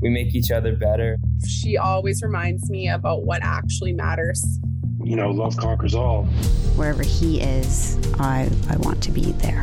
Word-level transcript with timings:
We 0.00 0.08
make 0.08 0.34
each 0.34 0.50
other 0.50 0.74
better. 0.74 1.18
She 1.46 1.76
always 1.76 2.22
reminds 2.22 2.70
me 2.70 2.88
about 2.88 3.24
what 3.24 3.40
actually 3.42 3.92
matters. 3.92 4.42
You 5.02 5.16
know, 5.16 5.30
love 5.30 5.56
conquers 5.56 5.94
all. 5.94 6.24
Wherever 6.76 7.02
he 7.02 7.40
is, 7.40 7.98
I, 8.18 8.50
I 8.68 8.76
want 8.78 9.02
to 9.02 9.10
be 9.10 9.32
there, 9.32 9.62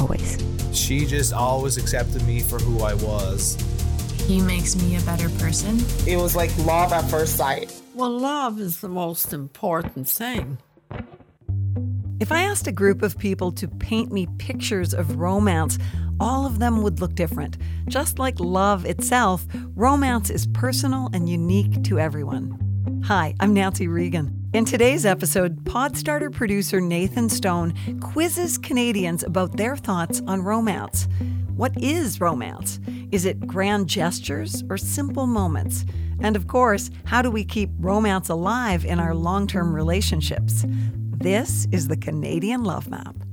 always. 0.00 0.42
She 0.72 1.04
just 1.04 1.32
always 1.32 1.76
accepted 1.76 2.22
me 2.26 2.40
for 2.40 2.58
who 2.58 2.82
I 2.82 2.94
was. 2.94 3.56
He 4.26 4.40
makes 4.40 4.76
me 4.76 4.96
a 4.96 5.00
better 5.02 5.28
person. 5.38 5.78
It 6.06 6.16
was 6.16 6.34
like 6.34 6.56
love 6.58 6.92
at 6.92 7.08
first 7.10 7.36
sight. 7.36 7.72
Well, 7.94 8.18
love 8.18 8.58
is 8.58 8.80
the 8.80 8.88
most 8.88 9.32
important 9.32 10.08
thing. 10.08 10.58
If 12.18 12.32
I 12.32 12.42
asked 12.42 12.66
a 12.66 12.72
group 12.72 13.02
of 13.02 13.18
people 13.18 13.52
to 13.52 13.68
paint 13.68 14.10
me 14.10 14.26
pictures 14.38 14.94
of 14.94 15.16
romance, 15.16 15.78
all 16.20 16.46
of 16.46 16.58
them 16.58 16.82
would 16.82 17.00
look 17.00 17.14
different. 17.14 17.58
Just 17.88 18.18
like 18.18 18.40
love 18.40 18.84
itself, 18.86 19.46
romance 19.74 20.30
is 20.30 20.46
personal 20.46 21.10
and 21.12 21.28
unique 21.28 21.82
to 21.84 21.98
everyone. 21.98 23.02
Hi, 23.04 23.34
I'm 23.40 23.54
Nancy 23.54 23.88
Regan. 23.88 24.32
In 24.52 24.64
today's 24.64 25.04
episode, 25.04 25.64
Podstarter 25.64 26.32
producer 26.32 26.80
Nathan 26.80 27.28
Stone 27.28 27.74
quizzes 28.00 28.58
Canadians 28.58 29.22
about 29.22 29.56
their 29.56 29.76
thoughts 29.76 30.22
on 30.26 30.42
romance. 30.42 31.08
What 31.56 31.76
is 31.82 32.20
romance? 32.20 32.80
Is 33.12 33.24
it 33.24 33.46
grand 33.46 33.88
gestures 33.88 34.62
or 34.68 34.76
simple 34.76 35.26
moments? 35.26 35.84
And 36.20 36.36
of 36.36 36.48
course, 36.48 36.90
how 37.04 37.22
do 37.22 37.30
we 37.30 37.44
keep 37.44 37.70
romance 37.78 38.28
alive 38.28 38.84
in 38.84 38.98
our 39.00 39.14
long 39.14 39.46
term 39.46 39.74
relationships? 39.74 40.64
This 40.66 41.66
is 41.72 41.88
the 41.88 41.96
Canadian 41.96 42.64
Love 42.64 42.88
Map. 42.88 43.25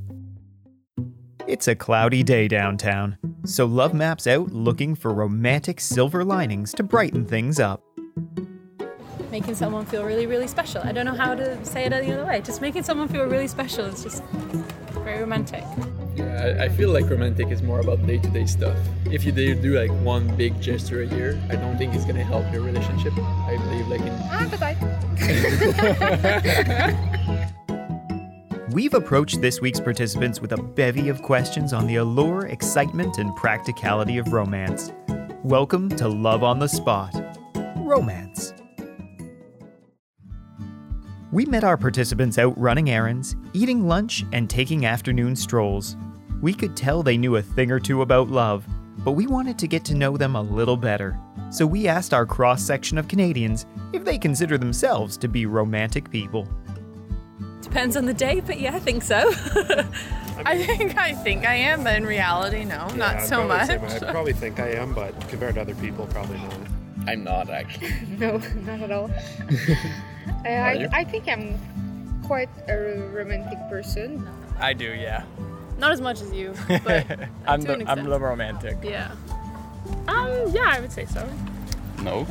It's 1.46 1.68
a 1.68 1.76
cloudy 1.76 2.24
day 2.24 2.48
downtown, 2.48 3.18
so 3.46 3.66
Love 3.66 3.94
Map's 3.94 4.28
out 4.28 4.54
looking 4.54 4.96
for 4.96 5.14
romantic 5.14 5.82
silver 5.82 6.24
linings 6.24 6.72
to 6.74 6.84
brighten 6.84 7.26
things 7.26 7.60
up. 7.60 7.84
Making 9.30 9.56
someone 9.56 9.86
feel 9.86 10.06
really, 10.06 10.26
really 10.26 10.48
special. 10.48 10.82
I 10.84 10.94
don't 10.94 11.06
know 11.06 11.16
how 11.16 11.36
to 11.36 11.66
say 11.66 11.84
it 11.84 11.92
any 11.92 12.14
other 12.14 12.26
way. 12.26 12.40
Just 12.40 12.62
making 12.62 12.84
someone 12.84 13.10
feel 13.10 13.26
really 13.26 13.48
special 13.48 13.84
is 13.86 14.04
just 14.04 14.24
very 15.04 15.20
romantic. 15.20 15.66
Yeah, 16.16 16.60
I 16.62 16.70
feel 16.70 16.92
like 16.92 17.10
romantic 17.10 17.50
is 17.50 17.62
more 17.62 17.82
about 17.82 18.08
day 18.08 18.20
to 18.20 18.30
day 18.30 18.46
stuff. 18.46 18.78
If 19.06 19.26
you 19.26 19.34
do 19.34 19.78
like 19.78 19.92
one 20.02 20.34
big 20.38 20.62
gesture 20.62 21.02
a 21.02 21.08
year, 21.08 21.38
I 21.50 21.56
don't 21.56 21.78
think 21.78 21.94
it's 21.94 22.06
gonna 22.06 22.24
help 22.24 22.50
your 22.54 22.62
relationship. 22.62 23.12
I 23.18 23.58
believe 23.58 23.88
like 23.90 24.00
in. 24.02 24.14
Ah, 24.32 24.48
bye 24.60 24.78
We've 28.74 28.96
approached 28.96 29.40
this 29.40 29.62
week's 29.62 29.80
participants 29.80 30.42
with 30.42 30.54
a 30.54 30.58
bevy 30.58 31.10
of 31.10 31.22
questions 31.22 31.74
on 31.74 31.86
the 31.86 31.98
allure, 31.98 32.48
excitement, 32.48 33.20
and 33.20 33.36
practicality 33.36 34.18
of 34.18 34.34
romance. 34.34 34.92
Welcome 35.44 35.90
to 35.90 36.08
Love 36.08 36.42
on 36.42 36.58
the 36.58 36.68
Spot 36.68 37.14
Romance. 37.78 38.52
We 41.32 41.46
met 41.46 41.64
our 41.64 41.78
participants 41.78 42.40
out 42.40 42.58
running 42.58 42.90
errands, 42.90 43.36
eating 43.54 43.88
lunch, 43.88 44.26
and 44.34 44.50
taking 44.50 44.88
afternoon 44.88 45.36
strolls. 45.36 45.96
We 46.42 46.56
could 46.56 46.76
tell 46.76 47.04
they 47.04 47.16
knew 47.16 47.36
a 47.36 47.44
thing 47.44 47.70
or 47.70 47.80
two 47.80 48.02
about 48.02 48.30
love, 48.32 48.66
but 49.04 49.12
we 49.12 49.28
wanted 49.28 49.60
to 49.60 49.68
get 49.68 49.86
to 49.86 49.94
know 49.94 50.18
them 50.18 50.36
a 50.36 50.42
little 50.42 50.78
better. 50.78 51.16
So 51.52 51.68
we 51.68 51.88
asked 51.88 52.12
our 52.12 52.26
cross 52.26 52.64
section 52.64 52.98
of 52.98 53.08
Canadians 53.08 53.68
if 53.94 54.04
they 54.04 54.18
consider 54.18 54.58
themselves 54.58 55.16
to 55.18 55.28
be 55.28 55.46
romantic 55.46 56.10
people. 56.10 56.48
Depends 57.74 57.98
on 57.98 58.06
the 58.06 58.14
day, 58.14 58.40
but 58.40 58.60
yeah, 58.60 58.76
I 58.76 58.80
think 58.80 59.02
so. 59.02 59.18
I 60.46 60.64
think 60.64 60.96
I 60.96 61.14
think 61.16 61.44
I 61.44 61.56
am, 61.56 61.84
but 61.84 61.96
in 61.96 62.06
reality, 62.06 62.66
no, 62.66 62.86
Yeah, 62.92 62.96
not 62.98 63.16
I'd 63.16 63.28
so 63.28 63.48
much. 63.48 63.66
say 63.66 63.76
I 64.08 64.12
probably 64.12 64.34
think 64.34 64.60
I 64.60 64.74
am, 64.74 64.94
but 64.94 65.10
compared 65.28 65.56
to 65.56 65.62
other 65.62 65.74
people, 65.74 66.06
probably 66.06 66.38
not. 66.38 66.54
I'm 67.08 67.24
not 67.24 67.50
actually. 67.50 67.92
No, 68.20 68.38
not 68.62 68.80
at 68.82 68.92
all. 68.92 69.10
Uh, 70.46 70.50
I, 70.50 70.88
I 70.92 71.04
think 71.06 71.28
I'm 71.30 71.58
quite 72.28 72.50
a 72.68 72.76
romantic 73.14 73.58
person. 73.70 74.28
I 74.60 74.74
do, 74.74 74.94
yeah. 74.94 75.24
Not 75.80 75.92
as 75.94 76.02
much 76.02 76.22
as 76.22 76.32
you, 76.34 76.54
but 76.84 77.08
I'm 77.48 77.64
to 77.64 77.74
an 77.74 77.80
the, 77.80 77.90
I'm 77.90 78.04
the 78.04 78.20
romantic. 78.20 78.78
yeah. 78.84 79.12
Um, 80.08 80.30
yeah, 80.52 80.68
I 80.68 80.80
would 80.82 80.92
say 80.92 81.06
so. 81.06 81.28
No, 82.02 82.28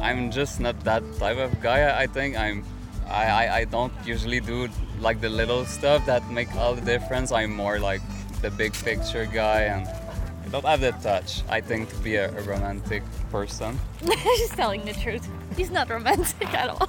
I'm 0.00 0.30
just 0.30 0.60
not 0.60 0.78
that 0.84 1.02
type 1.18 1.38
of 1.38 1.60
guy. 1.60 2.00
I 2.00 2.06
think 2.06 2.36
I'm. 2.36 2.64
I, 3.10 3.24
I, 3.26 3.56
I 3.58 3.64
don't 3.64 3.92
usually 4.04 4.40
do 4.40 4.68
like 5.00 5.20
the 5.20 5.28
little 5.28 5.64
stuff 5.64 6.06
that 6.06 6.30
make 6.30 6.54
all 6.54 6.74
the 6.74 6.80
difference. 6.80 7.32
I'm 7.32 7.54
more 7.54 7.78
like 7.78 8.00
the 8.40 8.50
big 8.50 8.72
picture 8.72 9.26
guy, 9.26 9.62
and 9.62 9.86
I 9.86 10.48
don't 10.50 10.64
have 10.64 10.80
that 10.80 11.02
touch. 11.02 11.42
I 11.48 11.60
think 11.60 11.88
to 11.90 11.96
be 11.96 12.16
a, 12.16 12.30
a 12.30 12.42
romantic 12.42 13.02
person. 13.30 13.78
She's 14.36 14.50
telling 14.50 14.84
the 14.84 14.92
truth. 14.94 15.28
He's 15.56 15.70
not 15.70 15.90
romantic 15.90 16.54
at 16.54 16.70
all. 16.70 16.88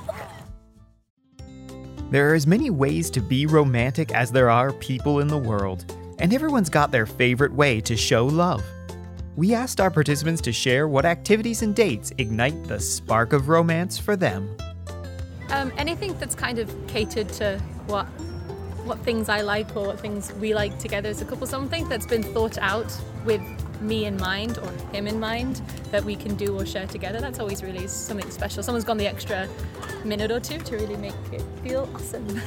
There 2.12 2.30
are 2.30 2.36
as 2.36 2.46
many 2.46 2.70
ways 2.70 3.10
to 3.12 3.22
be 3.22 3.46
romantic 3.46 4.12
as 4.14 4.32
there 4.32 4.50
are 4.50 4.74
people 4.74 5.20
in 5.20 5.28
the 5.28 5.38
world, 5.38 5.96
and 6.20 6.34
everyone's 6.34 6.70
got 6.70 6.92
their 6.92 7.06
favorite 7.06 7.54
way 7.54 7.80
to 7.82 7.96
show 7.96 8.26
love. 8.26 8.62
We 9.38 9.54
asked 9.54 9.80
our 9.80 9.90
participants 9.90 10.42
to 10.42 10.52
share 10.52 10.90
what 10.90 11.06
activities 11.06 11.62
and 11.62 11.74
dates 11.74 12.12
ignite 12.18 12.68
the 12.68 12.80
spark 12.80 13.32
of 13.32 13.48
romance 13.48 13.98
for 13.98 14.18
them. 14.18 14.56
Um, 15.52 15.72
anything 15.78 16.18
that's 16.18 16.36
kind 16.36 16.60
of 16.60 16.74
catered 16.88 17.30
to 17.34 17.60
what 17.88 18.06
what 18.86 18.98
things 19.00 19.30
I 19.30 19.42
like 19.42 19.76
or 19.76 19.88
what 19.88 20.00
things 20.00 20.34
we 20.34 20.56
like 20.56 20.78
together 20.80 21.10
as 21.10 21.22
a 21.22 21.26
couple. 21.26 21.46
Something 21.46 21.88
that's 21.88 22.08
been 22.08 22.24
thought 22.24 22.58
out 22.58 22.92
with 23.26 23.42
me 23.80 24.06
in 24.06 24.18
mind 24.18 24.58
or 24.58 24.72
him 24.94 25.08
in 25.08 25.20
mind 25.20 25.62
that 25.92 26.04
we 26.04 26.16
can 26.16 26.36
do 26.36 26.60
or 26.60 26.66
share 26.66 26.88
together. 26.88 27.20
That's 27.20 27.40
always 27.40 27.64
really 27.64 27.88
something 27.88 28.30
special. 28.32 28.64
Someone's 28.64 28.86
gone 28.86 28.98
the 28.98 29.08
extra 29.08 29.48
minute 30.04 30.32
or 30.32 30.40
two 30.40 30.58
to 30.60 30.78
really 30.78 30.98
make 30.98 31.14
it 31.32 31.44
feel 31.64 31.90
awesome. 31.96 32.42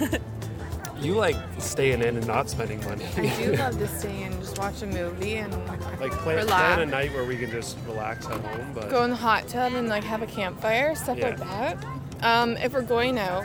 You 1.01 1.15
like 1.15 1.37
staying 1.59 2.03
in 2.03 2.17
and 2.17 2.27
not 2.27 2.49
spending 2.49 2.83
money. 2.85 3.05
I 3.17 3.27
do 3.37 3.53
love 3.57 3.79
to 3.79 3.89
stay 3.89 4.23
and 4.23 4.41
just 4.41 4.59
watch 4.59 4.81
a 4.83 4.87
movie 4.87 5.37
and 5.37 5.53
like 6.01 6.13
plan, 6.13 6.37
relax. 6.37 6.47
plan 6.47 6.81
a 6.81 6.87
night 6.87 7.13
where 7.13 7.25
we 7.25 7.37
can 7.37 7.51
just 7.51 7.77
relax 7.87 8.27
at 8.27 8.41
home, 8.41 8.73
but 8.75 8.89
go 8.91 9.03
in 9.05 9.11
the 9.11 9.17
hot 9.17 9.47
tub 9.49 9.75
and 9.75 9.89
like 9.89 10.05
have 10.05 10.23
a 10.23 10.27
campfire, 10.27 10.95
stuff 10.95 11.19
like 11.19 11.39
that. 11.39 11.85
Um, 12.25 12.57
if 12.57 12.73
we're 12.73 12.83
going 12.83 13.19
out, 13.19 13.45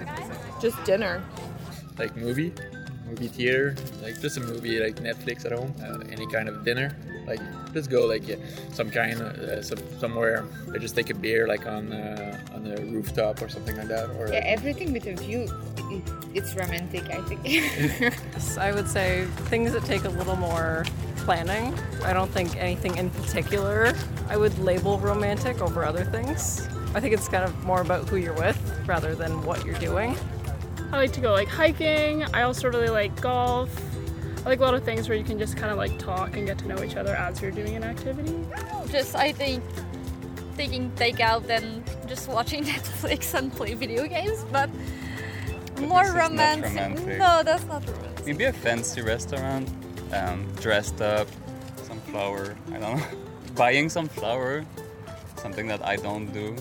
just 0.62 0.82
dinner. 0.86 1.22
Like 1.98 2.16
movie, 2.16 2.54
movie 3.06 3.28
theater, 3.28 3.76
like 4.02 4.20
just 4.22 4.38
a 4.38 4.40
movie, 4.40 4.80
like 4.80 4.96
Netflix 4.96 5.46
at 5.46 5.52
home, 5.52 5.76
uh, 5.84 6.00
any 6.10 6.26
kind 6.28 6.48
of 6.48 6.64
dinner. 6.64 6.96
Like 7.28 7.42
just 7.74 7.90
go 7.90 8.06
like 8.08 8.26
yeah, 8.26 8.38
some 8.72 8.90
kind 8.90 9.22
of 9.22 9.36
uh, 9.38 9.62
some, 9.62 9.80
somewhere, 10.00 10.46
or 10.68 10.80
just 10.80 10.96
take 10.96 11.10
a 11.10 11.14
beer 11.14 11.46
like 11.46 11.68
on 11.68 11.92
uh, 11.92 12.40
on 12.56 12.66
a 12.66 12.78
rooftop 12.86 13.42
or 13.42 13.50
something 13.50 13.76
like 13.76 13.90
that. 13.90 14.10
Or 14.12 14.30
Yeah, 14.30 14.42
everything 14.46 14.94
with 14.94 15.06
a 15.08 15.14
view, 15.14 15.48
it, 15.92 16.04
it's 16.34 16.56
romantic, 16.56 17.04
I 17.10 17.22
think. 17.28 17.42
Yes, 17.44 18.58
I 18.58 18.72
would 18.72 18.88
say 18.88 19.26
things 19.52 19.74
that 19.74 19.84
take 19.84 20.06
a 20.06 20.10
little 20.10 20.38
more 20.38 20.86
planning. 21.18 21.78
I 22.06 22.14
don't 22.14 22.32
think 22.32 22.56
anything 22.56 22.96
in 22.98 23.10
particular 23.10 23.94
I 24.30 24.38
would 24.38 24.58
label 24.60 24.98
romantic 25.00 25.62
over 25.62 25.84
other 25.84 26.06
things. 26.06 26.68
I 26.96 27.00
think 27.00 27.14
it's 27.14 27.28
kind 27.28 27.44
of 27.44 27.64
more 27.66 27.82
about 27.82 28.10
who 28.10 28.18
you're 28.18 28.34
with 28.34 28.58
rather 28.88 29.16
than 29.16 29.44
what 29.44 29.66
you're 29.66 29.78
doing. 29.78 30.16
I 30.92 30.98
like 30.98 31.14
to 31.14 31.22
go 31.22 31.32
like 31.32 31.48
hiking. 31.48 32.24
I 32.34 32.42
also 32.42 32.68
really 32.68 32.90
like 32.90 33.20
golf. 33.22 33.70
I 34.46 34.50
like 34.50 34.60
a 34.60 34.64
lot 34.64 34.74
of 34.74 34.84
things 34.84 35.08
where 35.08 35.18
you 35.18 35.24
can 35.24 35.38
just 35.38 35.56
kind 35.56 35.72
of 35.72 35.78
like 35.78 35.98
talk 36.00 36.36
and 36.36 36.48
get 36.48 36.58
to 36.60 36.68
know 36.68 36.84
each 36.84 36.96
other 36.96 37.16
as 37.16 37.42
you're 37.42 37.52
doing 37.52 37.76
an 37.76 37.84
activity. 37.84 38.36
Just 38.90 39.16
I 39.16 39.32
think 39.32 39.64
taking 40.58 40.92
takeout 40.92 41.48
and 41.50 41.84
just 42.08 42.28
watching 42.28 42.64
Netflix 42.74 43.34
and 43.34 43.52
play 43.52 43.74
video 43.76 44.08
games, 44.08 44.44
but, 44.52 44.70
more 45.80 46.04
this 46.04 46.14
romance. 46.14 46.64
romantic. 46.64 47.18
No, 47.18 47.42
that's 47.44 47.66
not 47.66 47.88
romantic. 47.88 48.26
Maybe 48.26 48.44
a 48.44 48.52
fancy 48.52 49.02
restaurant, 49.02 49.70
um, 50.12 50.46
dressed 50.60 51.02
up, 51.02 51.28
some 51.84 52.02
flower. 52.02 52.58
I 52.74 52.78
don't 52.80 52.98
know. 52.98 53.04
Buying 53.56 53.88
some 53.90 54.10
flower, 54.10 54.66
something 55.40 55.68
that 55.68 55.86
I 55.86 55.96
don't 55.96 56.32
do. 56.34 56.56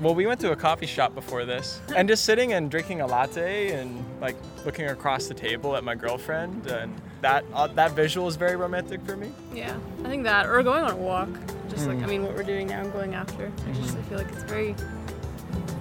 Well, 0.00 0.14
we 0.14 0.26
went 0.26 0.40
to 0.40 0.52
a 0.52 0.56
coffee 0.56 0.86
shop 0.86 1.14
before 1.14 1.44
this, 1.44 1.80
and 1.96 2.08
just 2.08 2.24
sitting 2.24 2.54
and 2.54 2.70
drinking 2.70 3.00
a 3.00 3.06
latte 3.06 3.72
and 3.72 4.04
like 4.20 4.36
looking 4.64 4.86
across 4.86 5.26
the 5.26 5.34
table 5.34 5.76
at 5.76 5.84
my 5.84 5.94
girlfriend 5.94 6.66
and 6.66 6.94
that 7.20 7.44
uh, 7.52 7.66
that 7.68 7.92
visual 7.92 8.26
is 8.28 8.36
very 8.36 8.56
romantic 8.56 9.02
for 9.02 9.16
me. 9.16 9.30
Yeah, 9.52 9.76
I 10.04 10.08
think 10.08 10.24
that 10.24 10.46
or 10.46 10.62
going 10.62 10.84
on 10.84 10.92
a 10.92 10.96
walk. 10.96 11.28
Just 11.68 11.86
like 11.86 11.98
Mm. 11.98 12.02
I 12.02 12.06
mean, 12.06 12.22
what 12.24 12.34
we're 12.34 12.42
doing 12.42 12.66
now, 12.66 12.80
and 12.80 12.92
going 12.92 13.14
after. 13.14 13.52
I 13.68 13.72
just 13.72 13.96
I 13.96 14.02
feel 14.02 14.18
like 14.18 14.28
it's 14.32 14.42
very, 14.42 14.74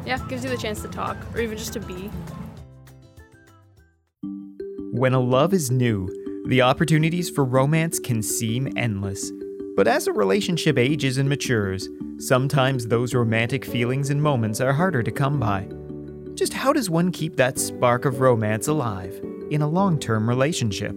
yeah, 0.05 0.19
gives 0.27 0.43
you 0.43 0.49
the 0.49 0.57
chance 0.57 0.81
to 0.83 0.87
talk 0.87 1.17
or 1.33 1.41
even 1.41 1.57
just 1.57 1.73
to 1.73 1.79
be. 1.79 2.11
When 4.91 5.13
a 5.13 5.19
love 5.19 5.53
is 5.53 5.71
new, 5.71 6.07
the 6.47 6.61
opportunities 6.61 7.29
for 7.29 7.43
romance 7.43 7.99
can 7.99 8.21
seem 8.21 8.71
endless. 8.77 9.31
But 9.79 9.87
as 9.87 10.07
a 10.07 10.11
relationship 10.11 10.77
ages 10.77 11.19
and 11.19 11.29
matures, 11.29 11.87
sometimes 12.17 12.87
those 12.87 13.13
romantic 13.13 13.63
feelings 13.63 14.09
and 14.09 14.21
moments 14.21 14.59
are 14.59 14.73
harder 14.73 15.01
to 15.01 15.09
come 15.09 15.39
by. 15.39 15.69
Just 16.33 16.53
how 16.53 16.73
does 16.73 16.89
one 16.89 17.13
keep 17.13 17.37
that 17.37 17.57
spark 17.57 18.03
of 18.03 18.19
romance 18.19 18.67
alive 18.67 19.17
in 19.51 19.61
a 19.61 19.69
long 19.69 19.97
term 19.97 20.27
relationship? 20.27 20.93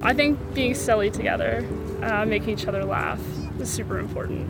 I 0.00 0.14
think 0.14 0.38
being 0.54 0.76
silly 0.76 1.10
together, 1.10 1.66
uh, 2.02 2.24
making 2.24 2.50
each 2.50 2.68
other 2.68 2.84
laugh, 2.84 3.20
is 3.58 3.68
super 3.68 3.98
important. 3.98 4.46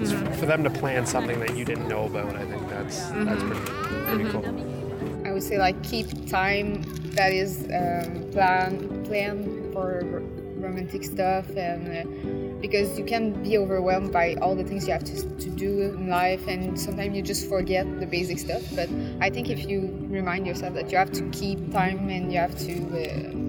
It's 0.00 0.12
f- 0.12 0.38
For 0.38 0.46
them 0.46 0.64
to 0.64 0.70
plan 0.70 1.04
something 1.04 1.38
that 1.40 1.54
you 1.54 1.66
didn't 1.66 1.88
know 1.88 2.06
about, 2.06 2.34
I 2.36 2.46
think 2.46 2.66
that's 2.70 3.06
that's 3.10 3.42
pretty 3.42 3.60
pretty 4.06 4.30
cool. 4.30 5.26
I 5.26 5.32
would 5.32 5.42
say 5.42 5.58
like 5.58 5.82
keep 5.82 6.26
time 6.26 6.84
that 7.16 7.34
is 7.34 7.64
um, 7.64 8.30
planned 8.32 9.04
plan 9.04 9.70
for 9.74 10.02
r- 10.10 10.43
romantic 10.64 11.04
stuff 11.04 11.48
and 11.56 11.82
uh, 11.88 12.60
because 12.60 12.98
you 12.98 13.04
can 13.04 13.42
be 13.42 13.58
overwhelmed 13.58 14.12
by 14.12 14.34
all 14.42 14.54
the 14.54 14.64
things 14.64 14.86
you 14.86 14.92
have 14.92 15.04
to, 15.04 15.16
to 15.36 15.50
do 15.50 15.82
in 15.82 16.08
life 16.08 16.46
and 16.48 16.78
sometimes 16.80 17.14
you 17.16 17.22
just 17.22 17.48
forget 17.48 17.84
the 18.00 18.06
basic 18.06 18.38
stuff 18.38 18.62
but 18.74 18.88
I 19.20 19.30
think 19.30 19.50
if 19.50 19.68
you 19.68 19.78
remind 20.08 20.46
yourself 20.46 20.74
that 20.74 20.90
you 20.90 20.98
have 20.98 21.12
to 21.12 21.22
keep 21.30 21.72
time 21.72 22.08
and 22.08 22.32
you 22.32 22.38
have 22.38 22.56
to 22.66 22.74
uh, 22.98 23.44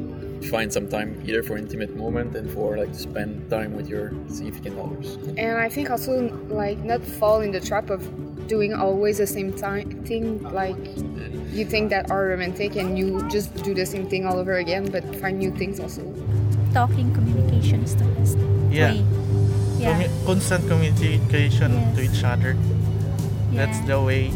Find 0.49 0.71
some 0.71 0.87
time 0.87 1.21
either 1.25 1.41
for 1.41 1.57
intimate 1.57 1.95
moment 1.95 2.35
and 2.35 2.51
for 2.51 2.77
like 2.77 2.91
to 2.91 2.99
spend 2.99 3.49
time 3.49 3.73
with 3.73 3.87
your 3.87 4.13
significant 4.27 4.77
others. 4.77 5.15
And 5.37 5.57
I 5.57 5.69
think 5.69 5.89
also 5.89 6.29
like 6.49 6.77
not 6.83 7.03
fall 7.03 7.41
in 7.41 7.51
the 7.51 7.59
trap 7.59 7.89
of 7.89 8.03
doing 8.47 8.73
always 8.73 9.17
the 9.17 9.25
same 9.25 9.53
time 9.53 10.03
thing. 10.03 10.43
Like 10.43 10.77
you 11.51 11.65
think 11.65 11.89
that 11.89 12.11
are 12.11 12.27
romantic 12.27 12.75
and 12.75 12.97
you 12.97 13.27
just 13.27 13.55
do 13.63 13.73
the 13.73 13.85
same 13.85 14.07
thing 14.07 14.25
all 14.27 14.37
over 14.37 14.57
again, 14.57 14.91
but 14.91 15.03
find 15.15 15.39
new 15.39 15.51
things 15.51 15.79
also. 15.79 16.03
Talking 16.75 17.13
communication 17.13 17.83
is 17.83 17.95
the 17.95 18.03
best 18.03 18.37
Yeah. 18.69 18.91
way. 18.91 19.05
Yeah. 19.79 19.93
Commu- 19.95 20.25
constant 20.25 20.67
communication 20.67 21.71
to 21.95 22.01
each 22.01 22.21
other. 22.21 22.57
That's 23.53 23.79
the 23.87 24.01
way 24.01 24.33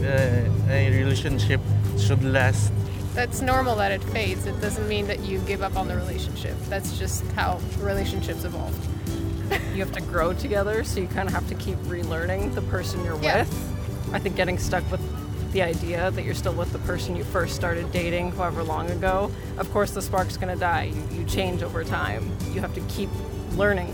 uh, 0.00 0.72
a 0.72 0.88
relationship 0.96 1.60
should 1.98 2.24
last. 2.24 2.72
That's 3.14 3.42
normal 3.42 3.76
that 3.76 3.92
it 3.92 4.02
fades. 4.02 4.46
It 4.46 4.58
doesn't 4.62 4.88
mean 4.88 5.06
that 5.08 5.20
you 5.28 5.40
give 5.40 5.60
up 5.60 5.76
on 5.76 5.88
the 5.88 5.94
relationship. 5.94 6.56
That's 6.70 6.98
just 6.98 7.22
how 7.36 7.60
relationships 7.80 8.44
evolve. 8.44 8.74
You 9.74 9.84
have 9.84 9.92
to 9.92 10.00
grow 10.00 10.32
together, 10.32 10.82
so 10.84 11.00
you 11.00 11.06
kind 11.08 11.28
of 11.28 11.34
have 11.34 11.46
to 11.50 11.54
keep 11.56 11.76
relearning 11.84 12.54
the 12.54 12.62
person 12.62 13.04
you're 13.04 13.20
Yeah. 13.22 13.40
with. 13.40 13.52
I 14.14 14.18
think 14.18 14.36
getting 14.36 14.56
stuck 14.58 14.90
with 14.90 15.02
the 15.52 15.62
idea 15.62 16.10
that 16.10 16.24
you're 16.24 16.34
still 16.34 16.54
with 16.54 16.72
the 16.72 16.78
person 16.80 17.14
you 17.14 17.24
first 17.24 17.54
started 17.54 17.90
dating 17.92 18.32
however 18.32 18.62
long 18.62 18.90
ago, 18.90 19.30
of 19.58 19.70
course 19.70 19.90
the 19.92 20.02
spark's 20.02 20.36
gonna 20.36 20.56
die. 20.56 20.84
You, 20.84 21.18
you 21.18 21.24
change 21.26 21.62
over 21.62 21.84
time. 21.84 22.30
You 22.52 22.60
have 22.60 22.74
to 22.74 22.80
keep 22.82 23.10
learning 23.56 23.88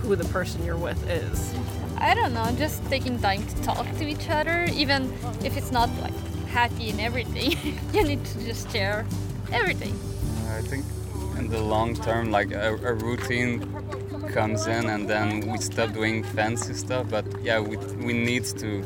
who 0.00 0.16
the 0.16 0.24
person 0.24 0.64
you're 0.64 0.76
with 0.76 1.08
is. 1.08 1.54
I 1.98 2.14
don't 2.14 2.32
know, 2.32 2.50
just 2.56 2.84
taking 2.86 3.18
time 3.20 3.46
to 3.46 3.62
talk 3.62 3.86
to 3.98 4.08
each 4.08 4.28
other, 4.28 4.66
even 4.72 5.12
if 5.44 5.56
it's 5.56 5.70
not 5.70 5.88
like 6.00 6.14
happy 6.48 6.90
and 6.90 7.00
everything. 7.00 7.78
you 7.92 8.04
need 8.04 8.24
to 8.24 8.44
just 8.44 8.72
share 8.72 9.06
everything. 9.52 9.94
I 10.48 10.62
think 10.62 10.84
in 11.38 11.48
the 11.48 11.60
long 11.60 11.94
term, 11.94 12.30
like 12.30 12.52
a, 12.52 12.74
a 12.74 12.94
routine 12.94 13.60
comes 14.32 14.66
in, 14.66 14.88
and 14.88 15.08
then 15.08 15.40
we 15.40 15.58
stop 15.58 15.92
doing 15.92 16.24
fancy 16.24 16.72
stuff. 16.74 17.08
But 17.10 17.26
yeah, 17.42 17.60
we, 17.60 17.76
we 17.76 18.12
need 18.14 18.44
to 18.58 18.82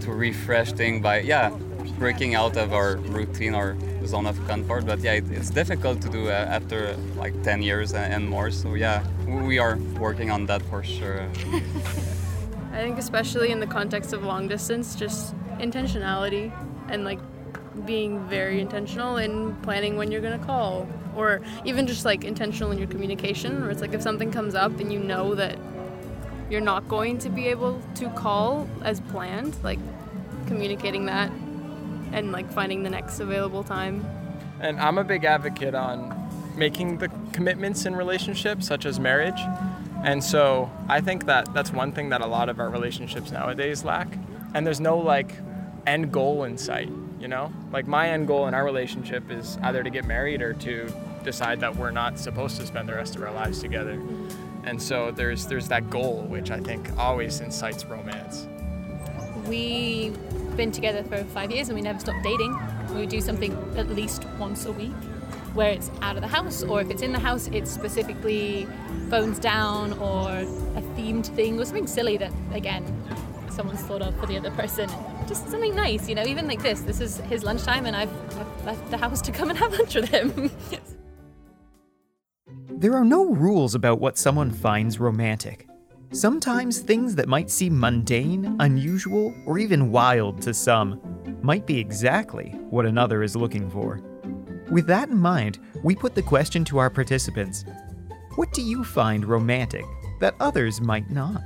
to 0.00 0.12
refresh 0.12 0.72
things 0.72 1.02
by 1.02 1.20
yeah 1.20 1.50
breaking 1.98 2.34
out 2.34 2.56
of 2.56 2.72
our 2.72 2.96
routine 2.96 3.54
or 3.54 3.76
zone 4.06 4.26
of 4.26 4.36
comfort. 4.46 4.86
But 4.86 5.00
yeah, 5.00 5.14
it, 5.14 5.30
it's 5.30 5.50
difficult 5.50 6.00
to 6.02 6.08
do 6.08 6.28
uh, 6.28 6.32
after 6.32 6.96
like 7.16 7.42
10 7.42 7.62
years 7.62 7.92
and, 7.92 8.12
and 8.12 8.28
more. 8.28 8.50
So 8.50 8.74
yeah, 8.74 9.02
we 9.26 9.58
are 9.58 9.76
working 9.98 10.30
on 10.30 10.46
that 10.46 10.62
for 10.62 10.82
sure. 10.82 11.28
I 12.72 12.80
think 12.80 12.98
especially 12.98 13.50
in 13.52 13.60
the 13.60 13.66
context 13.66 14.12
of 14.12 14.22
long 14.22 14.48
distance, 14.48 14.94
just 14.94 15.34
intentionality 15.58 16.52
and 16.88 17.04
like 17.04 17.18
being 17.86 18.26
very 18.28 18.60
intentional 18.60 19.16
in 19.16 19.54
planning 19.56 19.96
when 19.96 20.10
you're 20.10 20.20
gonna 20.20 20.38
call, 20.38 20.86
or 21.14 21.40
even 21.64 21.86
just 21.86 22.04
like 22.04 22.24
intentional 22.24 22.70
in 22.72 22.78
your 22.78 22.88
communication. 22.88 23.62
Where 23.62 23.70
it's 23.70 23.80
like 23.80 23.94
if 23.94 24.02
something 24.02 24.30
comes 24.30 24.54
up 24.54 24.78
and 24.78 24.92
you 24.92 24.98
know 24.98 25.34
that 25.34 25.58
you're 26.50 26.60
not 26.60 26.86
going 26.88 27.18
to 27.18 27.28
be 27.28 27.48
able 27.48 27.80
to 27.94 28.08
call 28.10 28.68
as 28.82 29.00
planned, 29.00 29.56
like 29.64 29.78
communicating 30.46 31.06
that 31.06 31.30
and 32.12 32.32
like 32.32 32.50
finding 32.52 32.82
the 32.82 32.90
next 32.90 33.20
available 33.20 33.64
time. 33.64 34.04
And 34.60 34.80
I'm 34.80 34.98
a 34.98 35.04
big 35.04 35.24
advocate 35.24 35.74
on 35.74 36.12
making 36.56 36.98
the 36.98 37.08
commitments 37.32 37.84
in 37.84 37.94
relationships, 37.94 38.66
such 38.66 38.86
as 38.86 38.98
marriage. 38.98 39.40
And 40.04 40.22
so 40.22 40.70
I 40.88 41.00
think 41.00 41.26
that 41.26 41.52
that's 41.52 41.72
one 41.72 41.92
thing 41.92 42.10
that 42.10 42.20
a 42.20 42.26
lot 42.26 42.48
of 42.48 42.60
our 42.60 42.70
relationships 42.70 43.30
nowadays 43.32 43.84
lack. 43.84 44.08
And 44.54 44.66
there's 44.66 44.80
no 44.80 44.98
like 44.98 45.32
end 45.86 46.12
goal 46.12 46.44
in 46.44 46.56
sight, 46.56 46.90
you 47.20 47.28
know? 47.28 47.52
Like 47.72 47.86
my 47.86 48.10
end 48.10 48.26
goal 48.26 48.46
in 48.48 48.54
our 48.54 48.64
relationship 48.64 49.30
is 49.30 49.58
either 49.62 49.82
to 49.82 49.90
get 49.90 50.04
married 50.04 50.42
or 50.42 50.54
to 50.54 50.92
decide 51.24 51.60
that 51.60 51.76
we're 51.76 51.90
not 51.90 52.18
supposed 52.18 52.56
to 52.58 52.66
spend 52.66 52.88
the 52.88 52.94
rest 52.94 53.16
of 53.16 53.22
our 53.22 53.32
lives 53.32 53.60
together. 53.60 54.00
And 54.64 54.80
so 54.80 55.10
there's 55.10 55.46
there's 55.46 55.68
that 55.68 55.90
goal 55.90 56.22
which 56.22 56.50
I 56.50 56.60
think 56.60 56.90
always 56.98 57.40
incites 57.40 57.84
romance. 57.84 58.46
We've 59.46 60.18
been 60.56 60.72
together 60.72 61.02
for 61.04 61.22
five 61.24 61.50
years 61.50 61.68
and 61.68 61.76
we 61.76 61.82
never 61.82 61.98
stopped 61.98 62.22
dating. 62.22 62.58
We 62.94 63.06
do 63.06 63.20
something 63.20 63.52
at 63.76 63.88
least 63.88 64.24
once 64.38 64.66
a 64.66 64.72
week 64.72 64.94
where 65.54 65.70
it's 65.70 65.90
out 66.02 66.16
of 66.16 66.22
the 66.22 66.28
house, 66.28 66.62
or 66.62 66.82
if 66.82 66.90
it's 66.90 67.02
in 67.02 67.12
the 67.12 67.18
house, 67.18 67.48
it's 67.48 67.70
specifically 67.70 68.68
phones 69.08 69.38
down 69.38 69.94
or 69.94 70.28
a 70.30 70.82
themed 70.96 71.26
thing 71.34 71.58
or 71.58 71.64
something 71.64 71.86
silly 71.86 72.18
that, 72.18 72.30
again, 72.52 72.84
someone's 73.50 73.80
thought 73.80 74.02
of 74.02 74.14
for 74.20 74.26
the 74.26 74.36
other 74.36 74.50
person. 74.50 74.88
Just 75.26 75.48
something 75.48 75.74
nice, 75.74 76.08
you 76.08 76.14
know, 76.14 76.24
even 76.26 76.46
like 76.46 76.62
this. 76.62 76.82
This 76.82 77.00
is 77.00 77.18
his 77.20 77.42
lunchtime 77.42 77.86
and 77.86 77.96
I've, 77.96 78.12
I've 78.38 78.66
left 78.66 78.90
the 78.90 78.98
house 78.98 79.22
to 79.22 79.32
come 79.32 79.48
and 79.48 79.58
have 79.58 79.72
lunch 79.72 79.94
with 79.94 80.08
him. 80.08 80.50
There 82.78 82.92
are 82.92 83.06
no 83.06 83.24
rules 83.24 83.74
about 83.74 84.00
what 84.00 84.18
someone 84.18 84.50
finds 84.50 85.00
romantic. 85.00 85.66
Sometimes 86.12 86.78
things 86.78 87.14
that 87.16 87.28
might 87.28 87.50
seem 87.50 87.78
mundane, 87.78 88.56
unusual, 88.60 89.34
or 89.44 89.58
even 89.58 89.90
wild 89.90 90.40
to 90.42 90.54
some 90.54 91.00
might 91.42 91.66
be 91.66 91.78
exactly 91.78 92.50
what 92.70 92.86
another 92.86 93.22
is 93.22 93.36
looking 93.36 93.68
for. 93.68 94.00
With 94.70 94.86
that 94.86 95.08
in 95.08 95.18
mind, 95.18 95.58
we 95.82 95.94
put 95.94 96.14
the 96.14 96.22
question 96.22 96.64
to 96.66 96.78
our 96.78 96.90
participants 96.90 97.64
What 98.36 98.52
do 98.52 98.62
you 98.62 98.84
find 98.84 99.24
romantic 99.24 99.84
that 100.20 100.34
others 100.40 100.80
might 100.80 101.10
not? 101.10 101.42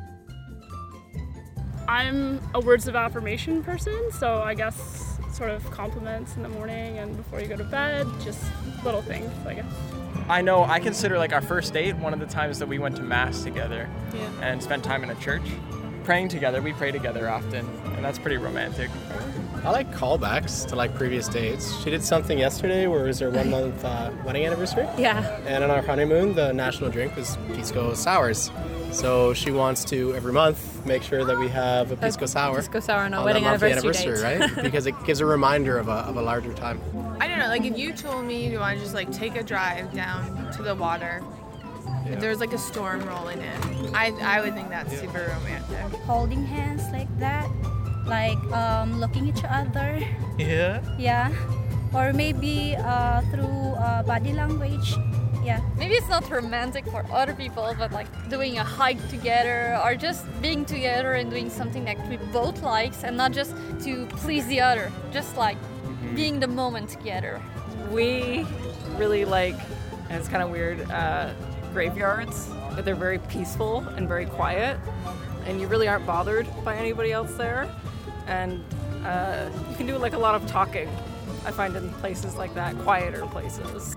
I'm 1.88 2.40
a 2.54 2.60
words 2.60 2.86
of 2.86 2.94
affirmation 2.94 3.64
person, 3.64 4.12
so 4.12 4.42
I 4.42 4.54
guess 4.54 5.18
sort 5.32 5.50
of 5.50 5.68
compliments 5.70 6.36
in 6.36 6.42
the 6.42 6.48
morning 6.48 6.98
and 6.98 7.16
before 7.16 7.40
you 7.40 7.48
go 7.48 7.56
to 7.56 7.64
bed, 7.64 8.06
just 8.22 8.44
little 8.84 9.02
things, 9.02 9.30
I 9.46 9.54
guess. 9.54 9.74
I 10.30 10.42
know 10.42 10.62
I 10.64 10.78
consider 10.78 11.18
like 11.18 11.32
our 11.32 11.40
first 11.42 11.74
date 11.74 11.96
one 11.96 12.12
of 12.14 12.20
the 12.20 12.26
times 12.26 12.60
that 12.60 12.68
we 12.68 12.78
went 12.78 12.94
to 12.96 13.02
mass 13.02 13.42
together 13.42 13.88
Yeah. 14.14 14.20
and 14.42 14.62
spent 14.62 14.84
time 14.84 15.02
in 15.02 15.10
a 15.10 15.14
church. 15.16 15.42
Praying 16.04 16.28
together, 16.28 16.62
we 16.62 16.72
pray 16.72 16.92
together 16.92 17.28
often, 17.28 17.68
and 17.96 18.04
that's 18.04 18.18
pretty 18.18 18.36
romantic. 18.36 18.90
I 19.62 19.70
like 19.70 19.92
callbacks 19.92 20.66
to 20.68 20.76
like 20.76 20.94
previous 20.94 21.28
dates. 21.28 21.76
She 21.82 21.90
did 21.90 22.02
something 22.02 22.38
yesterday 22.38 22.86
where 22.86 23.04
it 23.04 23.08
was 23.08 23.18
her 23.18 23.30
one 23.30 23.50
month 23.56 23.84
uh, 23.84 24.10
wedding 24.24 24.46
anniversary. 24.46 24.88
Yeah. 24.96 25.38
And 25.46 25.62
on 25.62 25.70
our 25.70 25.82
honeymoon, 25.82 26.34
the 26.34 26.52
national 26.52 26.90
drink 26.90 27.14
was 27.14 27.36
Pisco 27.52 27.92
Sours. 27.94 28.50
So 28.90 29.34
she 29.34 29.50
wants 29.50 29.84
to 29.86 30.14
every 30.14 30.32
month 30.32 30.84
make 30.86 31.02
sure 31.02 31.24
that 31.24 31.38
we 31.38 31.48
have 31.48 31.92
a 31.92 31.96
Pisco 31.96 32.26
Sour. 32.26 32.56
Pisco 32.56 32.80
Sour 32.80 33.02
on 33.02 33.14
our 33.14 33.20
on 33.20 33.24
wedding 33.26 33.44
that 33.44 33.50
monthly 33.50 33.72
anniversary 33.72 34.16
date. 34.16 34.40
right? 34.40 34.54
because 34.62 34.86
it 34.86 34.94
gives 35.04 35.20
a 35.20 35.26
reminder 35.26 35.78
of 35.78 35.88
a, 35.88 35.92
of 35.92 36.16
a 36.16 36.22
larger 36.22 36.52
time. 36.54 36.80
I 37.20 37.28
don't 37.28 37.38
know, 37.38 37.48
like 37.48 37.64
if 37.64 37.78
you 37.78 37.92
told 37.92 38.24
me 38.24 38.50
you 38.50 38.58
want 38.58 38.78
to 38.78 38.82
just 38.82 38.94
like 38.94 39.12
take 39.12 39.36
a 39.36 39.42
drive 39.42 39.92
down 39.92 40.50
to 40.52 40.62
the 40.62 40.74
water, 40.74 41.22
if 42.06 42.18
there's 42.18 42.40
like 42.40 42.52
a 42.52 42.58
storm 42.58 43.06
rolling 43.06 43.38
in, 43.38 43.94
I, 43.94 44.06
I 44.22 44.40
would 44.40 44.54
think 44.54 44.70
that's 44.70 44.98
super 44.98 45.32
romantic. 45.38 46.00
Holding 46.00 46.44
hands 46.44 46.82
like 46.92 47.16
that, 47.20 47.48
like 48.10 48.42
um, 48.52 49.00
looking 49.00 49.28
each 49.28 49.44
other. 49.48 50.02
Yeah. 50.36 50.82
Yeah. 50.98 51.32
Or 51.94 52.12
maybe 52.12 52.76
uh, 52.76 53.20
through 53.30 53.74
uh, 53.78 54.02
body 54.02 54.32
language. 54.32 54.96
Yeah. 55.44 55.60
Maybe 55.78 55.94
it's 55.94 56.08
not 56.08 56.28
romantic 56.28 56.84
for 56.86 57.06
other 57.12 57.34
people, 57.34 57.74
but 57.78 57.92
like 57.92 58.08
doing 58.28 58.58
a 58.58 58.64
hike 58.64 59.02
together 59.08 59.80
or 59.82 59.94
just 59.94 60.26
being 60.42 60.64
together 60.64 61.14
and 61.14 61.30
doing 61.30 61.48
something 61.48 61.84
that 61.86 61.98
we 62.08 62.18
both 62.32 62.62
likes 62.62 63.04
and 63.04 63.16
not 63.16 63.32
just 63.32 63.54
to 63.84 64.06
please 64.22 64.46
the 64.48 64.60
other, 64.60 64.92
just 65.12 65.36
like 65.36 65.56
being 66.14 66.40
the 66.40 66.48
moment 66.48 66.90
together. 66.90 67.40
We 67.90 68.46
really 68.98 69.24
like 69.24 69.56
and 70.10 70.18
it's 70.18 70.28
kind 70.28 70.42
of 70.42 70.50
weird. 70.50 70.90
Uh, 70.90 71.32
graveyards, 71.72 72.48
but 72.74 72.84
they're 72.84 72.94
very 72.94 73.18
peaceful 73.18 73.80
and 73.96 74.08
very 74.08 74.26
quiet, 74.26 74.78
and 75.46 75.60
you 75.60 75.66
really 75.66 75.88
aren't 75.88 76.06
bothered 76.06 76.46
by 76.64 76.76
anybody 76.76 77.12
else 77.12 77.32
there. 77.34 77.72
And 78.30 78.64
uh, 79.04 79.50
you 79.68 79.76
can 79.76 79.86
do 79.86 79.98
like 79.98 80.14
a 80.14 80.18
lot 80.18 80.34
of 80.34 80.46
talking. 80.46 80.88
I 81.44 81.50
find 81.50 81.74
in 81.74 81.90
places 81.94 82.36
like 82.36 82.54
that, 82.54 82.78
quieter 82.78 83.26
places. 83.26 83.96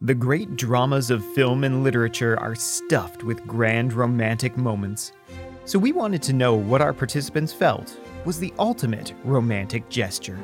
The 0.00 0.14
great 0.14 0.56
dramas 0.56 1.10
of 1.10 1.24
film 1.34 1.64
and 1.64 1.82
literature 1.82 2.38
are 2.38 2.54
stuffed 2.54 3.22
with 3.22 3.46
grand 3.46 3.92
romantic 3.92 4.56
moments. 4.56 5.12
So 5.66 5.78
we 5.78 5.92
wanted 5.92 6.22
to 6.24 6.32
know 6.32 6.54
what 6.54 6.82
our 6.82 6.92
participants 6.92 7.52
felt 7.52 7.98
was 8.24 8.38
the 8.38 8.52
ultimate 8.58 9.14
romantic 9.24 9.88
gesture. 9.88 10.38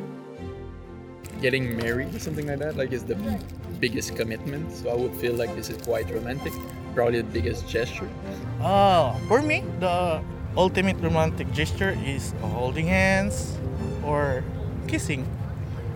Getting 1.42 1.76
married 1.76 2.14
or 2.14 2.18
something 2.20 2.46
like 2.46 2.58
that, 2.60 2.76
like, 2.76 2.92
is 2.92 3.04
the 3.04 3.16
biggest 3.80 4.16
commitment. 4.16 4.72
So 4.72 4.88
I 4.88 4.94
would 4.94 5.14
feel 5.16 5.34
like 5.34 5.54
this 5.56 5.68
is 5.68 5.82
quite 5.82 6.08
romantic. 6.10 6.52
Probably 6.94 7.22
the 7.22 7.32
biggest 7.32 7.68
gesture. 7.68 8.08
Uh, 8.60 9.14
for 9.28 9.42
me, 9.42 9.64
the 9.78 10.22
ultimate 10.56 10.96
romantic 10.98 11.52
gesture 11.52 11.96
is 12.04 12.32
holding 12.40 12.86
hands 12.86 13.56
or 14.04 14.42
kissing. 14.88 15.26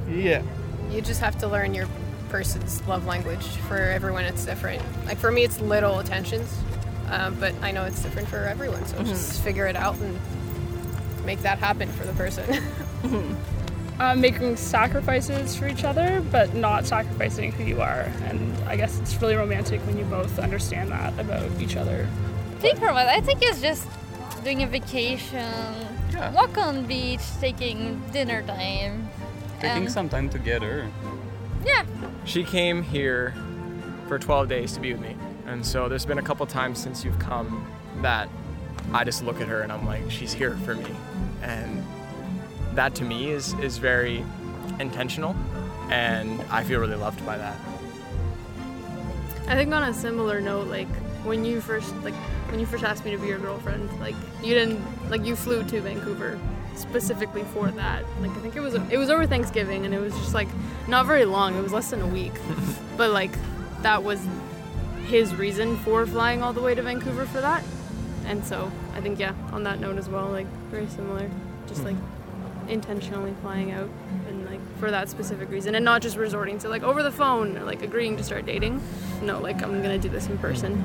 Yeah. 0.09 0.43
You 0.91 1.01
just 1.01 1.21
have 1.21 1.37
to 1.39 1.49
learn 1.49 1.75
your 1.75 1.89
person's 2.29 2.87
love 2.87 3.07
language. 3.07 3.45
For 3.69 3.77
everyone, 3.77 4.25
it's 4.25 4.45
different. 4.45 4.83
Like 5.07 5.19
for 5.19 5.33
me, 5.33 5.45
it's 5.45 5.61
little 5.61 5.99
attentions, 5.99 6.57
um, 7.11 7.35
but 7.41 7.55
I 7.63 7.71
know 7.73 7.85
it's 7.85 8.03
different 8.03 8.29
for 8.29 8.45
everyone. 8.45 8.85
So 8.87 9.03
just 9.03 9.43
figure 9.43 9.67
it 9.67 9.77
out 9.77 9.97
and 9.97 10.19
make 11.25 11.41
that 11.43 11.59
happen 11.59 11.89
for 11.93 12.05
the 12.05 12.13
person. 12.13 12.45
uh, 14.01 14.15
making 14.15 14.57
sacrifices 14.57 15.57
for 15.57 15.67
each 15.67 15.85
other, 15.85 16.23
but 16.33 16.55
not 16.55 16.87
sacrificing 16.87 17.53
who 17.53 17.65
you 17.65 17.81
are. 17.81 18.11
And 18.25 18.57
I 18.65 18.77
guess 18.77 18.99
it's 18.99 19.21
really 19.21 19.37
romantic 19.37 19.81
when 19.83 19.97
you 19.97 20.05
both 20.05 20.39
understand 20.39 20.91
that 20.91 21.19
about 21.19 21.49
each 21.61 21.77
other. 21.77 22.09
I 22.57 22.61
think 22.61 22.79
for 22.79 22.91
I 22.91 23.21
think 23.21 23.41
it's 23.43 23.61
just 23.61 23.87
doing 24.43 24.63
a 24.63 24.67
vacation, 24.67 25.53
walk 26.33 26.57
on 26.59 26.87
beach, 26.87 27.23
taking 27.41 28.03
dinner 28.13 28.43
time. 28.43 29.09
Taking 29.61 29.85
and- 29.85 29.93
some 29.93 30.09
time 30.09 30.29
together. 30.29 30.89
Yeah. 31.65 31.85
She 32.25 32.45
came 32.45 32.83
here 32.83 33.35
for 34.07 34.19
12 34.19 34.49
days 34.49 34.73
to 34.73 34.81
be 34.81 34.93
with 34.93 35.01
me. 35.01 35.17
And 35.47 35.65
so 35.65 35.89
there's 35.89 36.05
been 36.05 36.19
a 36.19 36.23
couple 36.23 36.45
times 36.47 36.79
since 36.79 37.05
you've 37.05 37.19
come 37.19 37.67
that 38.03 38.29
I 38.93 39.05
just 39.05 39.25
look 39.25 39.41
at 39.41 39.49
her 39.49 39.63
and 39.63 39.73
I'm 39.73 39.87
like, 39.87 40.11
she's 40.11 40.33
here 40.33 40.57
for 40.65 40.75
me. 40.75 40.91
And 41.43 41.85
that 42.75 42.95
to 42.97 43.05
me 43.05 43.31
is, 43.31 43.53
is 43.55 43.79
very 43.79 44.25
intentional. 44.81 45.37
And 45.91 46.41
I 46.51 46.65
feel 46.65 46.81
really 46.81 46.97
loved 46.97 47.25
by 47.27 47.37
that. 47.39 47.59
I 49.47 49.55
think 49.55 49.73
on 49.73 49.83
a 49.83 49.93
similar 49.93 50.41
note, 50.41 50.69
like 50.69 50.89
when 51.25 51.45
you 51.45 51.61
first 51.61 51.95
like 51.97 52.15
when 52.49 52.59
you 52.59 52.67
first 52.67 52.85
asked 52.85 53.05
me 53.05 53.11
to 53.11 53.19
be 53.19 53.27
your 53.27 53.39
girlfriend, 53.39 53.91
like 54.01 54.15
you 54.43 54.55
didn't 54.55 54.81
like 55.11 55.25
you 55.25 55.37
flew 55.37 55.63
to 55.65 55.81
Vancouver 55.83 56.39
specifically 56.77 57.43
for 57.53 57.71
that. 57.71 58.05
Like 58.21 58.31
I 58.31 58.41
think 58.41 58.57
it 58.57 58.61
was 58.61 58.75
it 58.75 58.97
was 58.97 59.11
over 59.11 59.27
Thanksgiving 59.27 59.85
and 59.85 59.95
it 59.95 60.01
was 60.01 60.15
just 60.15 60.33
like 60.33 60.49
not 60.89 61.07
very 61.07 61.27
long. 61.27 61.57
It 61.57 61.63
was 61.63 61.73
less 61.73 61.91
than 61.91 62.01
a 62.01 62.07
week. 62.07 62.33
but 62.97 63.11
like 63.11 63.33
that 63.83 64.03
was 64.03 64.27
his 65.07 65.35
reason 65.35 65.77
for 65.79 66.07
flying 66.07 66.43
all 66.43 66.55
the 66.55 66.63
way 66.63 66.75
to 66.75 66.83
Vancouver 66.83 67.27
for 67.27 67.41
that. 67.43 67.63
And 68.25 68.45
so 68.45 68.73
I 68.95 69.03
think 69.03 69.19
yeah, 69.19 69.35
on 69.53 69.65
that 69.65 69.79
note 69.79 69.99
as 69.99 70.09
well, 70.09 70.29
like 70.29 70.47
very 70.71 70.87
similar. 70.89 71.31
Just 71.67 71.85
like 71.85 71.97
intentionally 72.69 73.35
flying 73.43 73.73
out 73.73 73.89
and 74.29 74.45
like 74.47 74.61
for 74.79 74.91
that 74.91 75.09
specific 75.09 75.51
reason 75.51 75.75
and 75.75 75.85
not 75.85 76.03
just 76.03 76.17
resorting 76.17 76.59
to 76.59 76.69
like 76.69 76.83
over 76.83 77.03
the 77.03 77.11
phone 77.11 77.57
or 77.57 77.65
like 77.65 77.83
agreeing 77.83 78.17
to 78.17 78.23
start 78.23 78.47
dating. 78.47 78.83
No, 79.23 79.41
like 79.41 79.63
I'm 79.63 79.83
gonna 79.83 79.99
do 79.99 80.09
this 80.09 80.27
in 80.27 80.39
person. 80.39 80.85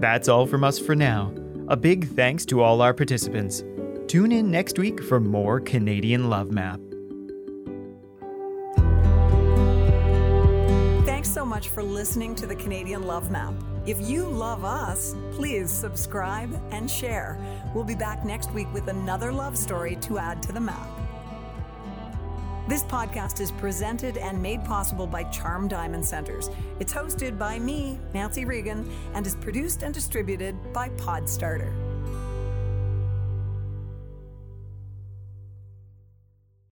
That's 0.00 0.28
all 0.28 0.46
from 0.46 0.64
us 0.64 0.78
for 0.78 0.94
now. 0.94 1.32
A 1.68 1.76
big 1.76 2.08
thanks 2.08 2.44
to 2.46 2.60
all 2.60 2.82
our 2.82 2.92
participants. 2.92 3.64
Tune 4.06 4.32
in 4.32 4.50
next 4.50 4.78
week 4.78 5.02
for 5.02 5.18
more 5.18 5.60
Canadian 5.60 6.28
Love 6.28 6.50
Map. 6.50 6.78
Much 11.54 11.68
for 11.68 11.84
listening 11.84 12.34
to 12.34 12.48
the 12.48 12.56
Canadian 12.56 13.06
Love 13.06 13.30
Map. 13.30 13.54
If 13.86 14.00
you 14.00 14.24
love 14.24 14.64
us, 14.64 15.14
please 15.30 15.70
subscribe 15.70 16.52
and 16.72 16.90
share. 16.90 17.38
We'll 17.72 17.84
be 17.84 17.94
back 17.94 18.24
next 18.24 18.50
week 18.50 18.66
with 18.74 18.88
another 18.88 19.30
love 19.30 19.56
story 19.56 19.94
to 20.00 20.18
add 20.18 20.42
to 20.42 20.52
the 20.52 20.58
map. 20.58 20.88
This 22.66 22.82
podcast 22.82 23.40
is 23.40 23.52
presented 23.52 24.16
and 24.16 24.42
made 24.42 24.64
possible 24.64 25.06
by 25.06 25.22
Charm 25.30 25.68
Diamond 25.68 26.04
Centres. 26.04 26.50
It's 26.80 26.92
hosted 26.92 27.38
by 27.38 27.60
me, 27.60 28.00
Nancy 28.12 28.44
Regan, 28.44 28.90
and 29.12 29.24
is 29.24 29.36
produced 29.36 29.84
and 29.84 29.94
distributed 29.94 30.56
by 30.72 30.88
Podstarter. 30.88 31.83